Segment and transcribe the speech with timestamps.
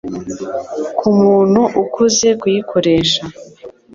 [0.97, 3.23] ku muntu ukuze kuyikoresha